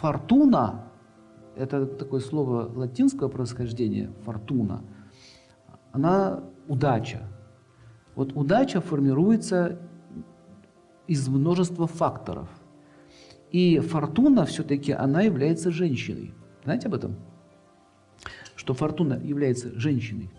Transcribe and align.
фортуна, 0.00 0.86
это 1.56 1.86
такое 1.86 2.20
слово 2.20 2.70
латинского 2.74 3.28
происхождения, 3.28 4.10
фортуна, 4.24 4.82
она 5.92 6.42
удача. 6.68 7.22
Вот 8.14 8.32
удача 8.34 8.80
формируется 8.80 9.78
из 11.06 11.28
множества 11.28 11.86
факторов. 11.86 12.48
И 13.50 13.78
фортуна 13.80 14.46
все-таки, 14.46 14.92
она 14.92 15.22
является 15.22 15.70
женщиной. 15.70 16.32
Знаете 16.64 16.88
об 16.88 16.94
этом? 16.94 17.16
Что 18.54 18.74
фортуна 18.74 19.14
является 19.14 19.78
женщиной. 19.78 20.30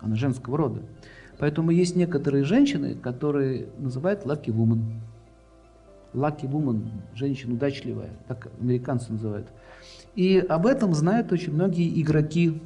Она 0.00 0.14
женского 0.14 0.56
рода. 0.56 0.82
Поэтому 1.38 1.70
есть 1.70 1.96
некоторые 1.96 2.44
женщины, 2.44 2.94
которые 2.94 3.68
называют 3.78 4.24
lucky 4.24 4.52
woman. 4.52 5.00
Lucky 6.14 6.48
woman, 6.48 6.86
женщина 7.14 7.54
удачливая, 7.54 8.10
так 8.28 8.48
американцы 8.60 9.12
называют. 9.12 9.48
И 10.14 10.38
об 10.38 10.66
этом 10.66 10.94
знают 10.94 11.32
очень 11.32 11.52
многие 11.52 12.00
игроки, 12.00 12.62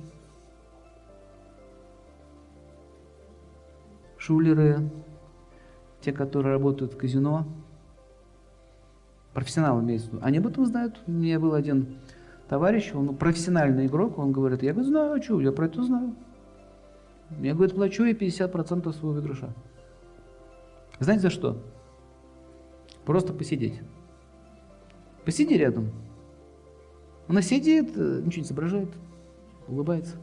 шулеры, 4.18 4.90
те, 6.02 6.12
которые 6.12 6.52
работают 6.52 6.92
в 6.92 6.98
казино, 6.98 7.46
профессионалы 9.32 9.82
имеется 9.82 10.10
они 10.20 10.38
об 10.38 10.46
этом 10.46 10.66
знают. 10.66 11.00
У 11.06 11.10
меня 11.10 11.40
был 11.40 11.54
один 11.54 11.98
товарищ, 12.48 12.92
он 12.94 13.16
профессиональный 13.16 13.86
игрок, 13.86 14.18
он 14.18 14.32
говорит, 14.32 14.62
я 14.62 14.72
говорю, 14.72 14.88
знаю, 14.88 15.22
что, 15.22 15.40
я 15.40 15.52
про 15.52 15.66
это 15.66 15.82
знаю. 15.82 16.14
Я, 17.40 17.54
говорит, 17.54 17.74
плачу 17.74 18.04
ей 18.04 18.14
50% 18.14 18.92
своего 18.92 19.12
выигрыша. 19.12 19.50
Знаете 20.98 21.22
за 21.22 21.30
что? 21.30 21.62
Просто 23.08 23.32
посидеть. 23.32 23.80
Посиди 25.24 25.56
рядом. 25.56 25.92
Она 27.26 27.40
сидит, 27.40 27.92
э, 27.96 28.20
ничего 28.22 28.42
не 28.42 28.46
соображает, 28.46 28.90
улыбается. 29.66 30.16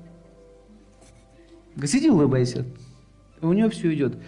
Сиди, 1.84 2.12
улыбайся. 2.12 2.64
И 3.42 3.46
у 3.46 3.54
нее 3.54 3.72
все 3.72 3.92
идет. 3.92 4.20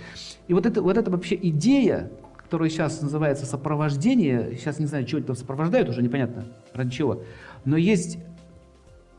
И 0.48 0.56
вот 0.56 0.66
это, 0.66 0.82
вот 0.82 0.98
это 0.98 1.12
вообще 1.12 1.36
идея, 1.36 2.12
которая 2.36 2.68
сейчас 2.72 3.00
называется 3.00 3.46
сопровождение, 3.46 4.56
сейчас 4.58 4.80
не 4.80 4.88
знаю, 4.88 5.06
чего 5.06 5.22
это 5.22 5.36
сопровождают, 5.36 5.90
уже 5.90 6.02
непонятно 6.02 6.48
ради 6.74 6.90
чего, 6.90 7.22
но 7.64 7.78
есть 7.78 8.18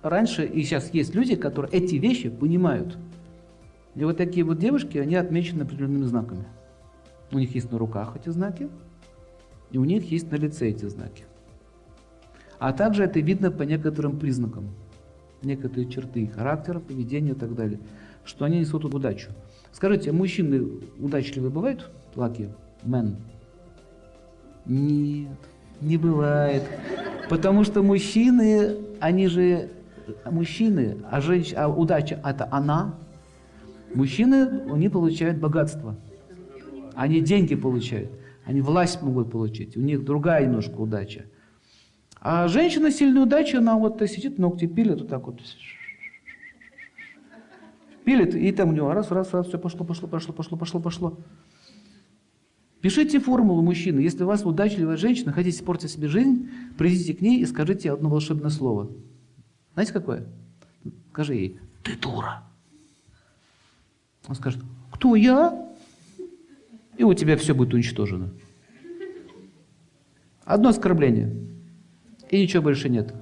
раньше 0.02 0.47
и 0.47 0.64
сейчас 0.64 0.92
есть 0.92 1.14
люди, 1.14 1.36
которые 1.36 1.70
эти 1.80 1.95
вещи 1.95 2.28
понимают. 2.28 2.98
И 3.95 4.02
вот 4.02 4.17
такие 4.17 4.45
вот 4.45 4.58
девушки, 4.58 4.98
они 4.98 5.14
отмечены 5.14 5.62
определенными 5.62 6.06
знаками. 6.06 6.45
У 7.30 7.39
них 7.39 7.55
есть 7.55 7.70
на 7.70 7.78
руках 7.78 8.17
эти 8.17 8.30
знаки, 8.30 8.69
и 9.70 9.78
у 9.78 9.84
них 9.84 10.11
есть 10.11 10.30
на 10.30 10.36
лице 10.36 10.69
эти 10.69 10.86
знаки. 10.86 11.24
А 12.58 12.72
также 12.72 13.05
это 13.05 13.20
видно 13.20 13.50
по 13.50 13.62
некоторым 13.62 14.19
признакам, 14.19 14.70
некоторые 15.42 15.88
черты 15.88 16.27
характера, 16.27 16.80
поведения 16.80 17.33
и 17.33 17.34
так 17.34 17.55
далее, 17.55 17.78
что 18.24 18.44
они 18.44 18.61
несут 18.61 18.84
удачу. 18.84 19.30
Скажите, 19.72 20.12
мужчины 20.12 20.66
удачливые 20.98 21.50
бывают? 21.50 21.89
Lucky 22.14 22.50
men? 22.84 23.16
Нет, 24.66 25.39
не 25.80 25.96
бывает. 25.96 26.64
Потому 27.28 27.64
что 27.64 27.83
мужчины, 27.83 28.77
они 29.00 29.28
же 29.28 29.70
мужчины, 30.24 30.98
а, 31.11 31.20
женщ... 31.20 31.52
а 31.56 31.69
удача 31.69 32.20
это 32.24 32.48
она. 32.50 32.94
Мужчины, 33.94 34.62
они 34.70 34.89
получают 34.89 35.39
богатство. 35.39 35.96
Они 36.94 37.20
деньги 37.20 37.55
получают. 37.55 38.11
Они 38.48 38.62
власть 38.62 39.02
могут 39.02 39.30
получить. 39.30 39.77
У 39.77 39.80
них 39.80 40.06
другая 40.06 40.46
немножко 40.46 40.77
удача. 40.77 41.27
А 42.18 42.48
женщина 42.48 42.90
сильная 42.90 43.24
удача, 43.24 43.58
она 43.58 43.77
вот 43.77 44.02
сидит, 44.08 44.38
ногти 44.38 44.66
пилит, 44.66 45.00
вот 45.00 45.08
так 45.10 45.27
вот 45.27 45.42
пилит, 48.06 48.34
и 48.34 48.50
там 48.52 48.70
у 48.70 48.72
него 48.72 48.90
раз, 48.94 49.10
раз, 49.10 49.34
раз, 49.34 49.48
все 49.48 49.58
пошло, 49.58 49.84
пошло, 49.84 50.08
пошло, 50.08 50.33
пошло, 50.33 50.56
пошло, 50.56 50.80
пошло. 50.80 51.18
Пишите 52.80 53.20
формулу 53.20 53.61
мужчины. 53.61 54.00
Если 54.00 54.24
у 54.24 54.27
вас 54.27 54.46
удачливая 54.46 54.96
женщина, 54.96 55.30
хотите 55.30 55.58
испортить 55.58 55.90
себе 55.90 56.08
жизнь, 56.08 56.48
придите 56.78 57.12
к 57.12 57.20
ней 57.20 57.42
и 57.42 57.44
скажите 57.44 57.92
одно 57.92 58.08
волшебное 58.08 58.48
слово. 58.48 58.90
Знаете 59.74 59.92
какое? 59.92 60.24
Скажи 61.11 61.34
ей, 61.34 61.61
ты 61.83 61.96
дура. 61.96 62.44
Он 64.27 64.34
скажет, 64.34 64.62
кто 64.90 65.17
я? 65.17 65.67
И 66.98 67.05
у 67.05 67.14
тебя 67.14 67.36
все 67.36 67.55
будет 67.55 67.73
уничтожено. 67.73 68.31
Одно 70.45 70.70
оскорбление. 70.70 71.33
И 72.29 72.42
ничего 72.42 72.64
больше 72.64 72.89
нет. 72.89 73.14